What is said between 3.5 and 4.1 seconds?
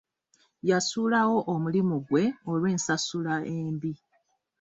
embi.